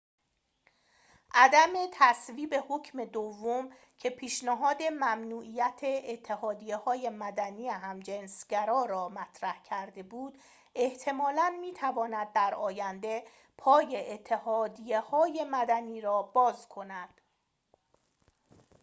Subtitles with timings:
[1.33, 10.37] عدم تصویب حکم دوم که پیشنهاد ممنوعیت اتحادیه‌های مدنی همجنس‌گرا را مطرح کرده بود
[10.75, 13.23] احتمالاً می‌تواند در آینده
[13.57, 17.21] پای اتحادیه‌های مدنی را باز کند